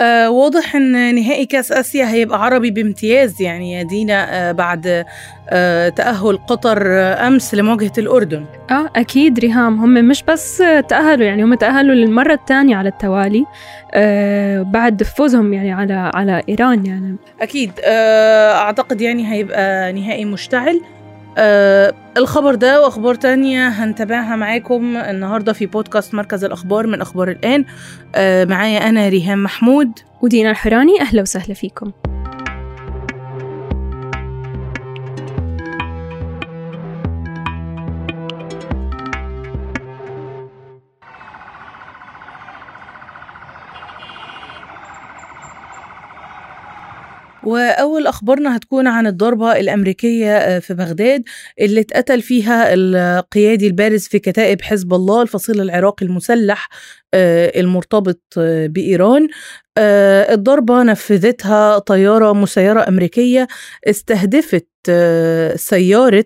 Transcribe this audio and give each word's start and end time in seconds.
آه 0.00 0.30
واضح 0.30 0.76
إن 0.76 1.14
نهائي 1.14 1.46
كأس 1.46 1.72
آسيا 1.72 2.10
هيبقى 2.10 2.44
عربي 2.44 2.70
بامتياز 2.70 3.42
يعني 3.42 3.72
يا 3.72 3.82
دينا 3.82 4.48
آه 4.48 4.52
بعد 4.52 5.04
آه 5.50 5.88
تأهل 5.88 6.36
قطر 6.36 6.86
أمس 7.26 7.54
لمواجهة 7.54 7.92
الأردن. 7.98 8.44
آه 8.70 8.90
أكيد 8.96 9.38
ريهام 9.38 9.80
هم 9.80 9.94
مش 9.94 10.22
بس 10.22 10.62
تأهلوا 10.88 11.26
يعني 11.26 11.42
هم 11.44 11.54
تأهلوا 11.54 11.94
للمرة 11.94 12.34
الثانية 12.34 12.76
على 12.76 12.88
التوالي 12.88 13.44
آه 13.94 14.62
بعد 14.62 15.02
فوزهم 15.02 15.52
يعني 15.52 15.72
على 15.72 16.10
على 16.14 16.42
إيران 16.48 16.86
يعني. 16.86 17.16
أكيد 17.40 17.72
آه 17.84 18.52
أعتقد 18.52 19.00
يعني 19.00 19.32
هيبقى 19.32 19.92
نهائي 19.92 20.24
مشتعل. 20.24 20.80
آه 21.38 21.94
الخبر 22.16 22.54
ده 22.54 22.82
وأخبار 22.82 23.14
تانية 23.14 23.68
هنتابعها 23.68 24.36
معاكم 24.36 24.96
النهاردة 24.96 25.52
في 25.52 25.66
بودكاست 25.66 26.14
مركز 26.14 26.44
الأخبار 26.44 26.86
من 26.86 27.00
أخبار 27.00 27.30
الآن. 27.30 27.64
آه 28.14 28.44
معايا 28.44 28.88
أنا 28.88 29.08
ريهام 29.08 29.42
محمود. 29.42 29.90
ودينا 30.22 30.50
الحراني 30.50 31.00
أهلا 31.00 31.22
وسهلا 31.22 31.54
فيكم. 31.54 31.92
وأول 47.42 48.06
أخبارنا 48.06 48.56
هتكون 48.56 48.86
عن 48.86 49.06
الضربة 49.06 49.52
الأمريكية 49.60 50.58
في 50.58 50.74
بغداد 50.74 51.22
اللي 51.60 51.80
اتقتل 51.80 52.22
فيها 52.22 52.74
القيادي 52.74 53.66
البارز 53.66 54.06
في 54.08 54.18
كتائب 54.18 54.62
حزب 54.62 54.94
الله 54.94 55.22
الفصيل 55.22 55.60
العراقي 55.60 56.06
المسلح 56.06 56.68
المرتبط 57.14 58.22
بإيران. 58.66 59.28
الضربة 59.78 60.82
نفذتها 60.82 61.78
طيارة 61.78 62.32
مسيرة 62.32 62.88
أمريكية 62.88 63.48
استهدفت 63.84 64.66
سيارة 65.54 66.24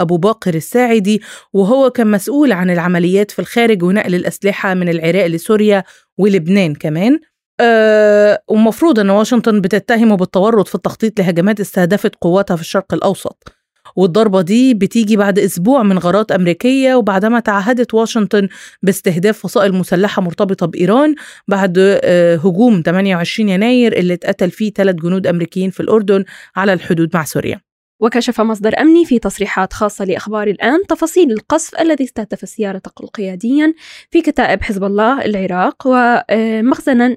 أبو 0.00 0.16
باقر 0.16 0.54
الساعدي 0.54 1.22
وهو 1.52 1.90
كان 1.90 2.10
مسؤول 2.10 2.52
عن 2.52 2.70
العمليات 2.70 3.30
في 3.30 3.38
الخارج 3.38 3.82
ونقل 3.82 4.14
الأسلحة 4.14 4.74
من 4.74 4.88
العراق 4.88 5.26
لسوريا 5.26 5.84
ولبنان 6.18 6.74
كمان. 6.74 7.20
أه 7.60 8.42
ومفروض 8.48 8.98
أن 8.98 9.10
واشنطن 9.10 9.60
بتتهمه 9.60 10.16
بالتورط 10.16 10.68
في 10.68 10.74
التخطيط 10.74 11.20
لهجمات 11.20 11.60
استهدفت 11.60 12.14
قواتها 12.20 12.54
في 12.56 12.62
الشرق 12.62 12.94
الأوسط. 12.94 13.52
والضربة 13.96 14.42
دي 14.42 14.74
بتيجي 14.74 15.16
بعد 15.16 15.38
أسبوع 15.38 15.82
من 15.82 15.98
غارات 15.98 16.32
أمريكية 16.32 16.94
وبعدما 16.94 17.40
تعهدت 17.40 17.94
واشنطن 17.94 18.48
باستهداف 18.82 19.38
فصائل 19.38 19.72
مسلحة 19.74 20.22
مرتبطة 20.22 20.66
بإيران 20.66 21.14
بعد 21.48 21.74
أه 21.78 22.36
هجوم 22.36 22.82
28 22.86 23.48
يناير 23.48 23.92
اللي 23.92 24.14
اتقتل 24.14 24.50
فيه 24.50 24.72
ثلاث 24.72 24.94
جنود 24.94 25.26
أمريكيين 25.26 25.70
في 25.70 25.80
الأردن 25.80 26.24
على 26.56 26.72
الحدود 26.72 27.10
مع 27.14 27.24
سوريا. 27.24 27.60
وكشف 28.00 28.40
مصدر 28.40 28.80
أمني 28.80 29.04
في 29.04 29.18
تصريحات 29.18 29.72
خاصة 29.72 30.04
لأخبار 30.04 30.46
الآن 30.46 30.86
تفاصيل 30.88 31.32
القصف 31.32 31.80
الذي 31.80 32.04
استهدف 32.04 32.48
سيارة 32.48 32.78
تقل 32.78 33.06
قياديا 33.06 33.74
في 34.10 34.22
كتائب 34.22 34.62
حزب 34.62 34.84
الله 34.84 35.24
العراق 35.24 35.82
ومخزنا 35.86 37.16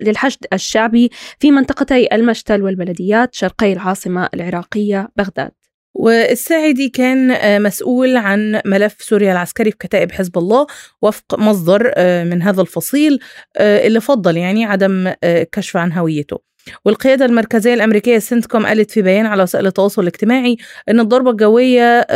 للحشد 0.00 0.46
الشعبي 0.52 1.10
في 1.40 1.50
منطقتي 1.50 2.08
المشتل 2.14 2.62
والبلديات 2.62 3.34
شرقي 3.34 3.72
العاصمة 3.72 4.28
العراقية 4.34 5.08
بغداد. 5.16 5.50
والساعدي 5.94 6.88
كان 6.88 7.62
مسؤول 7.62 8.16
عن 8.16 8.60
ملف 8.64 8.96
سوريا 8.98 9.32
العسكري 9.32 9.70
في 9.70 9.76
كتائب 9.76 10.12
حزب 10.12 10.38
الله 10.38 10.66
وفق 11.02 11.38
مصدر 11.38 11.92
من 12.24 12.42
هذا 12.42 12.60
الفصيل 12.62 13.18
اللي 13.60 14.00
فضل 14.00 14.36
يعني 14.36 14.64
عدم 14.64 15.12
كشف 15.52 15.76
عن 15.76 15.92
هويته. 15.92 16.38
والقيادة 16.84 17.24
المركزية 17.24 17.74
الأمريكية 17.74 18.18
سنتكوم 18.18 18.66
قالت 18.66 18.90
في 18.90 19.02
بيان 19.02 19.26
على 19.26 19.42
وسائل 19.42 19.66
التواصل 19.66 20.02
الاجتماعي 20.02 20.56
أن 20.88 21.00
الضربة 21.00 21.30
الجوية 21.30 22.06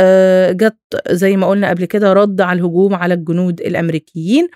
جت 0.52 0.76
زي 1.10 1.36
ما 1.36 1.48
قلنا 1.48 1.68
قبل 1.70 1.84
كده 1.84 2.12
رد 2.12 2.40
على 2.40 2.58
الهجوم 2.60 2.94
على 2.94 3.14
الجنود 3.14 3.60
الأمريكيين. 3.60 4.48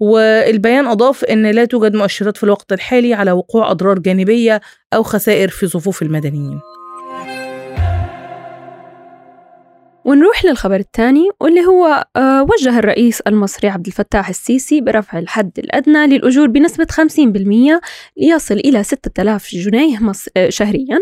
والبيان 0.00 0.86
أضاف 0.86 1.24
أن 1.24 1.50
لا 1.50 1.64
توجد 1.64 1.94
مؤشرات 1.96 2.36
في 2.36 2.44
الوقت 2.44 2.72
الحالي 2.72 3.14
على 3.14 3.32
وقوع 3.32 3.70
أضرار 3.70 3.98
جانبية 3.98 4.60
أو 4.94 5.02
خسائر 5.02 5.48
في 5.48 5.66
صفوف 5.66 6.02
المدنيين. 6.02 6.60
ونروح 10.04 10.44
للخبر 10.44 10.76
الثاني 10.76 11.28
واللي 11.40 11.60
هو 11.66 12.04
وجه 12.50 12.78
الرئيس 12.78 13.20
المصري 13.20 13.68
عبد 13.68 13.86
الفتاح 13.86 14.28
السيسي 14.28 14.80
برفع 14.80 15.18
الحد 15.18 15.58
الأدنى 15.58 16.06
للأجور 16.06 16.46
بنسبة 16.46 16.86
50% 16.90 17.80
ليصل 18.16 18.54
إلى 18.54 18.82
6000 18.82 19.54
جنيه 19.54 20.12
شهريا. 20.48 20.98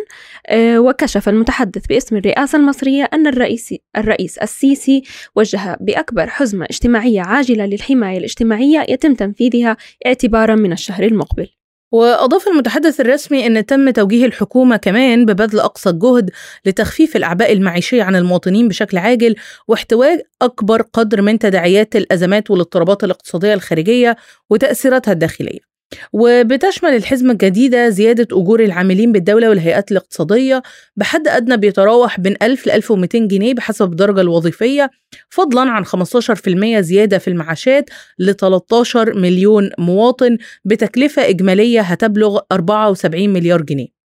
وكشف 0.54 1.28
المتحدث 1.28 1.86
باسم 1.86 2.16
الرئاسة 2.16 2.58
المصرية 2.58 3.08
أن 3.12 3.26
الرئيس, 3.26 3.74
الرئيس 3.96 4.38
السيسي 4.38 5.02
وجه 5.36 5.76
بأكبر 5.80 6.26
حزمة 6.26 6.64
اجتماعية 6.64 7.20
عاجلة 7.20 7.66
للحماية 7.66 8.18
الاجتماعية 8.18 8.86
يتم 8.88 9.14
تنفيذها 9.14 9.76
اعتبارا 10.06 10.54
من 10.54 10.72
الشهر 10.72 11.04
المقبل. 11.04 11.48
وأضاف 11.92 12.48
المتحدث 12.48 13.00
الرسمي 13.00 13.46
أن 13.46 13.66
تم 13.66 13.90
توجيه 13.90 14.26
الحكومة 14.26 14.76
كمان 14.76 15.26
ببذل 15.26 15.60
أقصى 15.60 15.90
الجهد 15.90 16.30
لتخفيف 16.66 17.16
الأعباء 17.16 17.52
المعيشية 17.52 18.02
عن 18.02 18.16
المواطنين 18.16 18.68
بشكل 18.68 18.98
عاجل 18.98 19.34
واحتواء 19.68 20.22
أكبر 20.42 20.82
قدر 20.82 21.22
من 21.22 21.38
تداعيات 21.38 21.96
الأزمات 21.96 22.50
والاضطرابات 22.50 23.04
الاقتصادية 23.04 23.54
الخارجية 23.54 24.16
وتأثيراتها 24.50 25.12
الداخلية. 25.12 25.71
وبتشمل 26.12 26.90
الحزمة 26.96 27.32
الجديدة 27.32 27.88
زيادة 27.88 28.26
أجور 28.32 28.60
العاملين 28.64 29.12
بالدولة 29.12 29.48
والهيئات 29.48 29.92
الاقتصادية 29.92 30.62
بحد 30.96 31.28
أدنى 31.28 31.56
بيتراوح 31.56 32.20
بين 32.20 32.36
1000 32.42 32.66
ل 32.66 32.70
1200 32.70 33.18
جنيه 33.18 33.54
بحسب 33.54 33.90
الدرجة 33.92 34.20
الوظيفية 34.20 34.90
فضلا 35.28 35.70
عن 35.70 35.84
15% 35.84 36.80
زيادة 36.80 37.18
في 37.18 37.28
المعاشات 37.28 37.90
ل 38.18 38.32
13 38.32 39.18
مليون 39.18 39.70
مواطن 39.78 40.38
بتكلفة 40.64 41.28
إجمالية 41.28 41.80
هتبلغ 41.80 42.40
74 42.52 43.28
مليار 43.28 43.62
جنيه. 43.62 44.02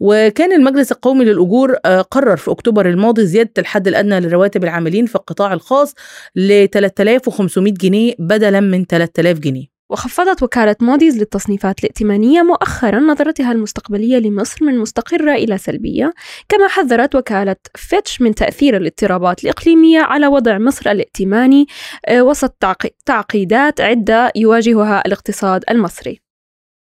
وكان 0.00 0.52
المجلس 0.52 0.92
القومي 0.92 1.24
للأجور 1.24 1.74
قرر 2.10 2.36
في 2.36 2.50
أكتوبر 2.50 2.88
الماضي 2.88 3.26
زيادة 3.26 3.50
الحد 3.58 3.88
الأدنى 3.88 4.20
لرواتب 4.20 4.64
العاملين 4.64 5.06
في 5.06 5.14
القطاع 5.14 5.52
الخاص 5.52 5.94
ل 6.36 6.66
3500 6.72 7.72
جنيه 7.72 8.14
بدلا 8.18 8.60
من 8.60 8.84
3000 8.84 9.38
جنيه. 9.38 9.77
وخفضت 9.90 10.42
وكالة 10.42 10.76
موديز 10.80 11.18
للتصنيفات 11.18 11.78
الائتمانية 11.78 12.42
مؤخرا 12.42 13.00
نظرتها 13.00 13.52
المستقبلية 13.52 14.18
لمصر 14.18 14.64
من 14.64 14.78
مستقرة 14.78 15.34
إلى 15.34 15.58
سلبية 15.58 16.14
كما 16.48 16.68
حذرت 16.68 17.14
وكالة 17.14 17.56
فيتش 17.74 18.20
من 18.20 18.34
تأثير 18.34 18.76
الاضطرابات 18.76 19.44
الإقليمية 19.44 20.00
على 20.00 20.26
وضع 20.26 20.58
مصر 20.58 20.90
الائتماني 20.90 21.66
وسط 22.12 22.64
تعقيدات 23.06 23.80
عدة 23.80 24.32
يواجهها 24.36 25.02
الاقتصاد 25.06 25.64
المصري. 25.70 26.20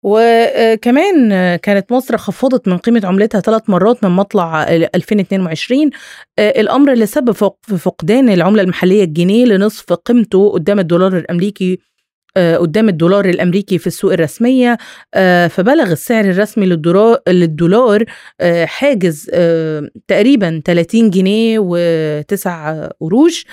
وكمان 0.02 1.56
كانت 1.56 1.92
مصر 1.92 2.16
خفضت 2.16 2.68
من 2.68 2.78
قيمة 2.78 3.00
عملتها 3.04 3.40
ثلاث 3.40 3.70
مرات 3.70 4.04
من 4.04 4.10
مطلع 4.10 4.62
2022 4.68 5.90
الأمر 6.38 6.92
اللي 6.92 7.06
سبب 7.06 7.32
في 7.62 7.78
فقدان 7.78 8.28
العملة 8.28 8.62
المحلية 8.62 9.04
الجنيه 9.04 9.44
لنصف 9.44 9.92
قيمته 9.92 10.50
قدام 10.50 10.78
الدولار 10.78 11.16
الأمريكي 11.16 11.78
قدام 12.36 12.88
الدولار 12.88 13.24
الأمريكي 13.24 13.78
في 13.78 13.86
السوق 13.86 14.12
الرسمية 14.12 14.78
فبلغ 15.48 15.92
السعر 15.92 16.24
الرسمي 16.24 16.66
للدولار 17.28 18.04
حاجز 18.64 19.30
تقريبا 20.08 20.62
30 20.64 21.10
جنيه 21.10 21.58
و9 21.58 22.48
قروش 23.00 23.46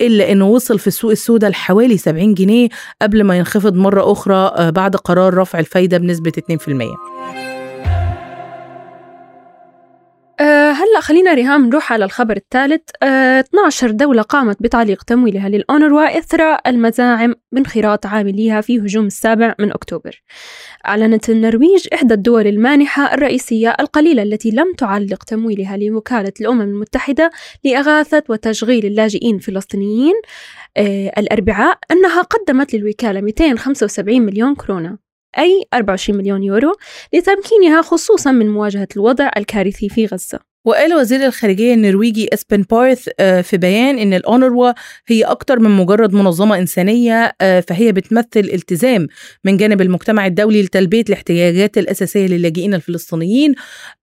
إلا 0.00 0.32
إنه 0.32 0.48
وصل 0.48 0.78
في 0.78 0.86
السوق 0.86 1.10
السوداء 1.10 1.50
لحوالي 1.50 1.96
70 1.96 2.34
جنيه 2.34 2.68
قبل 3.02 3.24
ما 3.24 3.38
ينخفض 3.38 3.74
مرة 3.74 4.12
أخرى 4.12 4.72
بعد 4.72 4.96
قرار 4.96 5.34
رفع 5.34 5.58
الفايدة 5.58 5.98
بنسبة 5.98 6.32
2%. 6.40 7.61
هلأ 10.72 11.00
خلينا 11.00 11.34
ريهام 11.34 11.66
نروح 11.66 11.92
على 11.92 12.04
الخبر 12.04 12.36
الثالث. 12.36 12.82
أه 13.02 13.40
12 13.40 13.90
دولة 13.90 14.22
قامت 14.22 14.62
بتعليق 14.62 15.02
تمويلها 15.02 15.48
للأونروا 15.48 16.18
إثر 16.18 16.56
المزاعم 16.66 17.34
بانخراط 17.52 18.06
عامليها 18.06 18.60
في 18.60 18.78
هجوم 18.78 19.06
السابع 19.06 19.54
من 19.58 19.70
أكتوبر. 19.70 20.22
أعلنت 20.86 21.30
النرويج 21.30 21.86
إحدى 21.94 22.14
الدول 22.14 22.46
المانحة 22.46 23.14
الرئيسية 23.14 23.76
القليلة 23.80 24.22
التي 24.22 24.50
لم 24.50 24.72
تعلق 24.78 25.24
تمويلها 25.24 25.76
لوكالة 25.76 26.32
الأمم 26.40 26.60
المتحدة 26.60 27.30
لإغاثة 27.64 28.22
وتشغيل 28.28 28.86
اللاجئين 28.86 29.34
الفلسطينيين 29.36 30.14
أه 30.76 31.12
الأربعاء 31.18 31.78
أنها 31.90 32.22
قدمت 32.22 32.74
للوكالة 32.74 33.20
275 33.20 34.22
مليون 34.22 34.54
كورونا. 34.54 34.98
أي 35.38 35.64
24 35.74 36.18
مليون 36.18 36.42
يورو 36.42 36.72
لتمكينها 37.12 37.82
خصوصا 37.82 38.32
من 38.32 38.48
مواجهة 38.48 38.88
الوضع 38.96 39.30
الكارثي 39.36 39.88
في 39.88 40.06
غزة. 40.06 40.52
وقال 40.64 40.94
وزير 40.94 41.26
الخارجية 41.26 41.74
النرويجي 41.74 42.28
إسبن 42.34 42.62
بارث 42.62 43.08
آه، 43.20 43.40
في 43.40 43.56
بيان 43.56 43.98
إن 43.98 44.14
الأونروا 44.14 44.72
هي 45.06 45.22
أكتر 45.22 45.58
من 45.58 45.70
مجرد 45.70 46.14
منظمة 46.14 46.58
إنسانية 46.58 47.32
آه، 47.40 47.60
فهي 47.60 47.92
بتمثل 47.92 48.26
التزام 48.40 49.06
من 49.44 49.56
جانب 49.56 49.80
المجتمع 49.80 50.26
الدولي 50.26 50.62
لتلبية 50.62 51.04
الاحتياجات 51.08 51.78
الأساسية 51.78 52.26
للاجئين 52.26 52.74
الفلسطينيين 52.74 53.54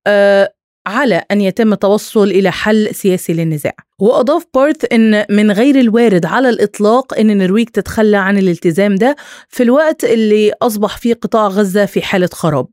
آه، 0.07 0.53
على 0.87 1.23
أن 1.31 1.41
يتم 1.41 1.73
التوصل 1.73 2.23
إلى 2.23 2.51
حل 2.51 2.95
سياسي 2.95 3.33
للنزاع. 3.33 3.73
وأضاف 3.99 4.45
بارث 4.53 4.93
أن 4.93 5.25
من 5.29 5.51
غير 5.51 5.79
الوارد 5.79 6.25
على 6.25 6.49
الإطلاق 6.49 7.19
أن 7.19 7.29
النرويج 7.31 7.67
تتخلى 7.67 8.17
عن 8.17 8.37
الالتزام 8.37 8.95
ده 8.95 9.15
في 9.49 9.63
الوقت 9.63 10.03
اللي 10.03 10.53
أصبح 10.61 10.97
فيه 10.97 11.13
قطاع 11.13 11.47
غزة 11.47 11.85
في 11.85 12.01
حالة 12.01 12.29
خراب. 12.33 12.67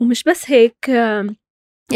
ومش 0.00 0.22
بس 0.24 0.42
هيك 0.46 0.90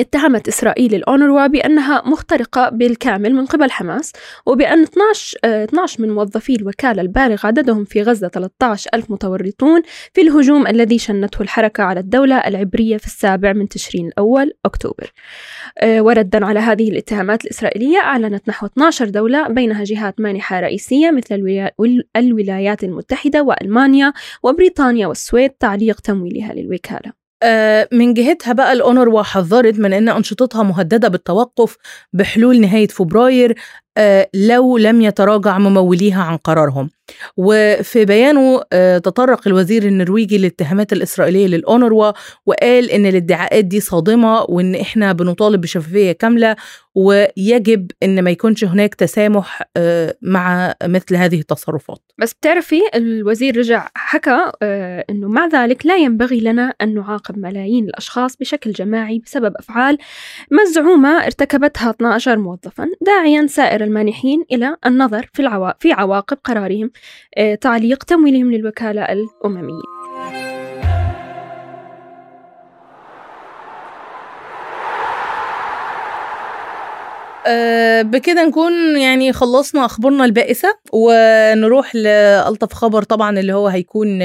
اتهمت 0.00 0.48
إسرائيل 0.48 0.94
الأونروا 0.94 1.46
بأنها 1.46 2.02
مخترقة 2.06 2.68
بالكامل 2.68 3.34
من 3.34 3.46
قبل 3.46 3.70
حماس 3.70 4.12
وبأن 4.46 4.82
12, 4.82 5.38
12 5.44 6.02
من 6.02 6.14
موظفي 6.14 6.54
الوكالة 6.56 7.02
البالغ 7.02 7.46
عددهم 7.46 7.84
في 7.84 8.02
غزة 8.02 8.28
13 8.28 8.90
ألف 8.94 9.10
متورطون 9.10 9.82
في 10.14 10.20
الهجوم 10.20 10.66
الذي 10.66 10.98
شنته 10.98 11.42
الحركة 11.42 11.82
على 11.82 12.00
الدولة 12.00 12.36
العبرية 12.36 12.96
في 12.96 13.06
السابع 13.06 13.52
من 13.52 13.68
تشرين 13.68 14.06
الأول 14.08 14.52
أكتوبر. 14.64 15.12
آه، 15.78 16.00
وردا 16.00 16.46
على 16.46 16.60
هذه 16.60 16.90
الاتهامات 16.90 17.44
الإسرائيلية 17.44 17.98
أعلنت 17.98 18.48
نحو 18.48 18.66
12 18.66 19.08
دولة 19.08 19.48
بينها 19.48 19.84
جهات 19.84 20.20
مانحة 20.20 20.60
رئيسية 20.60 21.10
مثل 21.10 21.34
الولايات 22.16 22.84
المتحدة 22.84 23.42
وألمانيا 23.42 24.12
وبريطانيا 24.42 25.06
والسويد 25.06 25.50
تعليق 25.50 26.00
تمويلها 26.00 26.54
للوكالة. 26.54 27.08
آه، 27.10 27.25
من 27.92 28.14
جهتها 28.14 28.52
بقى 28.52 28.72
الأونروا 28.72 29.22
حذرت 29.22 29.78
من 29.78 29.92
أن 29.92 30.08
أنشطتها 30.08 30.62
مهددة 30.62 31.08
بالتوقف 31.08 31.76
بحلول 32.12 32.60
نهاية 32.60 32.88
فبراير 32.88 33.54
آه، 33.98 34.28
لو 34.34 34.76
لم 34.78 35.02
يتراجع 35.02 35.58
مموليها 35.58 36.22
عن 36.22 36.36
قرارهم. 36.36 36.90
وفي 37.36 38.04
بيانه 38.04 38.62
آه، 38.72 38.98
تطرق 38.98 39.48
الوزير 39.48 39.82
النرويجي 39.82 40.38
للاتهامات 40.38 40.92
الإسرائيلية 40.92 41.46
للأونروا 41.46 42.12
وقال 42.46 42.90
إن 42.90 43.06
الادعاءات 43.06 43.64
دي 43.64 43.80
صادمة 43.80 44.42
وإن 44.42 44.74
إحنا 44.74 45.12
بنطالب 45.12 45.60
بشفافية 45.60 46.12
كاملة 46.12 46.56
ويجب 46.96 47.90
إن 48.02 48.22
ما 48.22 48.30
يكونش 48.30 48.64
هناك 48.64 48.94
تسامح 48.94 49.62
آه، 49.76 50.16
مع 50.22 50.74
مثل 50.84 51.16
هذه 51.16 51.40
التصرفات. 51.40 51.98
بس 52.18 52.34
بتعرفي 52.34 52.80
الوزير 52.94 53.56
رجع 53.58 53.88
حكى 53.94 54.52
إنه 55.10 55.28
مع 55.28 55.46
ذلك 55.46 55.86
لا 55.86 55.96
ينبغي 55.96 56.40
لنا 56.40 56.74
أن 56.82 56.94
نعاقب 56.94 57.38
ملايين 57.38 57.84
الأشخاص 57.84 58.36
بشكل 58.36 58.72
جماعي 58.72 59.18
بسبب 59.18 59.54
أفعال 59.56 59.98
مزعومة 60.50 61.24
ارتكبتها 61.24 61.90
12 61.90 62.38
موظفا 62.38 62.88
داعيا 63.00 63.46
سائر 63.46 63.84
المانحين 63.84 64.44
إلى 64.52 64.76
النظر 64.86 65.30
في, 65.32 65.40
العوا... 65.40 65.72
في 65.78 65.92
عواقب 65.92 66.38
قرارهم 66.44 66.90
آه، 67.38 67.54
تعليق 67.54 68.04
تمويلهم 68.04 68.52
للوكالة 68.52 69.02
الأممية. 69.12 69.95
أه 77.46 78.02
بكده 78.02 78.44
نكون 78.44 78.72
يعني 78.98 79.32
خلصنا 79.32 79.84
أخبارنا 79.84 80.24
البائسة 80.24 80.78
ونروح 80.92 81.94
لألطف 81.94 82.72
خبر 82.72 83.02
طبعا 83.02 83.38
اللي 83.38 83.52
هو 83.52 83.68
هيكون 83.68 84.18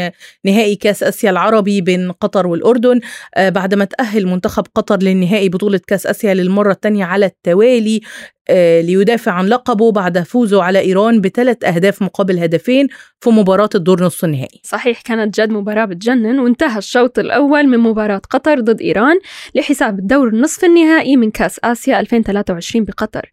نهائي 0.45 0.75
كأس 0.75 1.03
آسيا 1.03 1.29
العربي 1.29 1.81
بين 1.81 2.11
قطر 2.11 2.47
والأردن. 2.47 2.99
أه 3.35 3.49
بعد 3.49 3.73
ما 3.75 3.85
تأهل 3.85 4.27
منتخب 4.27 4.63
قطر 4.75 4.97
للنهائي 5.03 5.49
بطولة 5.49 5.79
كأس 5.87 6.07
آسيا 6.07 6.33
للمرة 6.33 6.71
الثانية 6.71 7.05
على 7.05 7.25
التوالي 7.25 8.01
آه، 8.01 8.40
ليدافع 8.49 9.31
عن 9.31 9.45
لقبه 9.45 9.91
بعد 9.91 10.19
فوزه 10.23 10.63
على 10.63 10.79
إيران 10.79 11.21
بثلاث 11.21 11.63
أهداف 11.63 12.01
مقابل 12.01 12.39
هدفين 12.39 12.87
في 13.19 13.29
مباراة 13.29 13.69
الدور 13.75 14.03
نصف 14.03 14.25
النهائي. 14.25 14.61
صحيح 14.63 15.01
كانت 15.01 15.41
جد 15.41 15.49
مباراة 15.49 15.85
بتجنن 15.85 16.39
وانتهى 16.39 16.77
الشوط 16.77 17.19
الأول 17.19 17.67
من 17.67 17.79
مباراة 17.79 18.21
قطر 18.29 18.59
ضد 18.59 18.81
إيران 18.81 19.19
لحساب 19.55 19.99
الدور 19.99 20.27
النصف 20.27 20.65
النهائي 20.65 21.17
من 21.17 21.31
كأس 21.31 21.59
آسيا 21.63 21.99
2023 21.99 22.85
بقطر. 22.85 23.31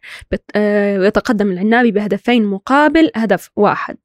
آه، 0.55 0.99
ويتقدم 0.99 1.51
العنابي 1.51 1.91
بهدفين 1.91 2.45
مقابل 2.45 3.11
هدف 3.15 3.49
واحد. 3.55 3.97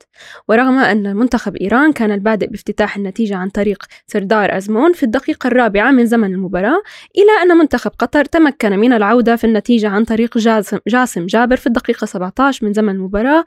ورغم 0.48 0.78
أن 0.78 1.16
منتخب 1.16 1.56
إيران 1.56 1.92
كان 1.92 2.12
البادئ 2.12 2.46
بافتتاح 2.46 2.96
النتيجة 2.96 3.36
عن 3.36 3.48
طريق 3.48 3.84
سردار 4.06 4.56
أزمون 4.56 4.92
في 4.92 5.02
الدقيقة 5.02 5.46
الرابعة 5.46 5.90
من 5.90 6.06
زمن 6.06 6.34
المباراة 6.34 6.82
إلى 7.16 7.42
أن 7.42 7.58
منتخب 7.58 7.90
قطر 7.98 8.24
تمكن 8.24 8.78
من 8.78 8.92
العودة 8.92 9.36
في 9.36 9.44
النتيجة 9.44 9.88
عن 9.88 10.04
طريق 10.04 10.38
جاسم, 10.38 10.78
جاسم 10.94 11.26
جابر 11.26 11.56
في 11.56 11.66
الدقيقة 11.66 12.04
17 12.04 12.66
من 12.66 12.72
زمن 12.72 12.94
المباراة 12.94 13.44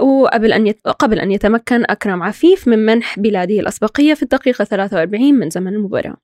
وقبل 0.00 0.52
أن 0.52 0.66
يت... 0.66 0.80
قبل 0.88 1.20
أن 1.20 1.32
يتمكن 1.32 1.84
أكرم 1.88 2.22
عفيف 2.22 2.68
من 2.68 2.86
منح 2.86 3.18
بلاده 3.18 3.60
الأسبقية 3.60 4.14
في 4.14 4.22
الدقيقة 4.22 4.64
43 4.64 5.34
من 5.34 5.50
زمن 5.50 5.74
المباراة. 5.74 6.16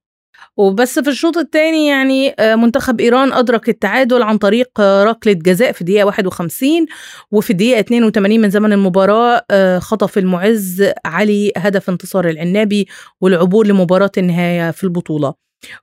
وبس 0.56 0.98
في 0.98 1.10
الشوط 1.10 1.36
الثاني 1.38 1.86
يعني 1.86 2.34
آه، 2.38 2.54
منتخب 2.54 3.00
إيران 3.00 3.32
أدرك 3.32 3.68
التعادل 3.68 4.22
عن 4.22 4.38
طريق 4.38 4.80
آه، 4.80 5.04
ركلة 5.04 5.32
جزاء 5.32 5.72
في 5.72 5.80
الدقيقة 5.80 6.04
51 6.06 6.86
وفي 7.30 7.50
الدقيقة 7.50 7.80
82 7.80 8.40
من 8.40 8.50
زمن 8.50 8.72
المباراة 8.72 9.44
آه، 9.50 9.78
خطف 9.78 10.18
المعز 10.18 10.90
علي 11.04 11.52
هدف 11.56 11.90
انتصار 11.90 12.28
العنابي 12.28 12.88
والعبور 13.20 13.66
لمباراة 13.66 14.12
النهاية 14.18 14.70
في 14.70 14.84
البطولة. 14.84 15.34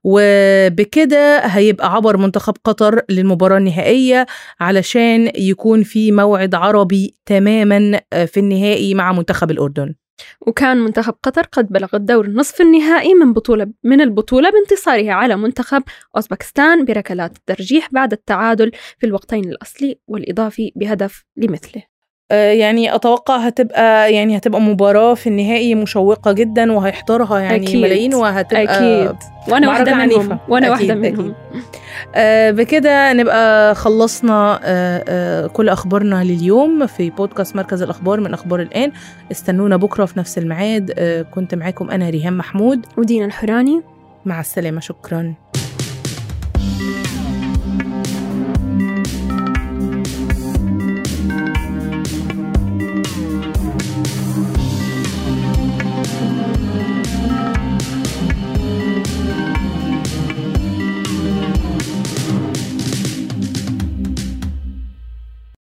وبكده 0.04 1.40
هيبقى 1.40 1.94
عبر 1.94 2.18
منتخب 2.18 2.54
قطر 2.64 3.02
للمباراة 3.10 3.58
النهائية 3.58 4.26
علشان 4.60 5.32
يكون 5.36 5.84
في 5.84 6.12
موعد 6.12 6.56
عربي 6.56 7.16
تماما 7.26 8.02
في 8.12 8.38
النهائي 8.38 8.94
مع 8.94 9.12
منتخب 9.12 9.52
الأردن. 9.52 9.96
وكان 10.42 10.78
منتخب 10.78 11.14
قطر 11.24 11.42
قد 11.42 11.68
بلغ 11.68 11.96
الدور 11.96 12.26
النصف 12.26 12.62
النهائي 12.62 13.14
من 13.14 13.34
بطولة 13.34 13.68
من 13.84 14.02
البطولة 14.02 14.50
بانتصاره 14.50 15.12
على 15.12 15.36
منتخب 15.36 15.84
أوزبكستان 16.16 16.86
بركلات 16.86 17.38
الترجيح 17.38 17.90
بعد 17.92 18.12
التعادل 18.12 18.72
في 19.00 19.06
الوقتين 19.06 19.44
الأصلي 19.50 20.00
والإضافي 20.08 20.72
بهدف 20.76 21.26
لمثله. 21.38 21.82
آه، 21.82 21.91
يعني 22.32 22.96
أتوقع 22.96 23.38
هتبقى 23.38 24.14
يعني 24.14 24.38
هتبقى 24.38 24.62
مباراة 24.62 25.14
في 25.14 25.28
النهائي 25.28 25.76
مشوقة 25.76 26.32
جدا 26.32 26.72
وهيحضرها 26.74 27.40
يعني 27.40 27.56
أكيد. 27.64 27.82
ملايين 27.82 28.16
وهتبقى 28.16 28.64
أكيد. 28.64 29.16
وأنا 29.48 29.68
واحدة 29.68 29.96
منهم 29.96 30.38
وأنا 30.50 30.70
واحدة 30.70 30.96
منهم. 30.96 31.34
آه 32.16 32.52
بكده 32.52 33.14
نبقى 33.14 33.76
خلصنا 33.76 34.60
آه 34.64 35.04
آه 35.08 35.48
كل 35.48 35.70
أخبارنا 35.70 36.24
لليوم 36.24 36.88
في 36.88 37.10
بودكاست 37.10 37.56
مركز 37.56 37.82
الأخبار 37.82 38.20
من 38.20 38.34
أخبار 38.34 38.62
الآن. 38.62 38.92
استنونا 39.32 39.78
بكرة 39.78 40.06
في 40.06 40.20
نفس 40.20 40.38
الميعاد. 40.38 40.94
آه 40.98 41.22
كنت 41.22 41.56
معاكم 41.56 41.92
أنا 41.92 42.10
ريهام 42.10 42.38
محمود. 42.38 42.86
ودينا 42.98 43.26
الحراني. 43.26 43.82
مع 44.26 44.40
السلامة 44.40 44.80
شكرا. 44.80 45.34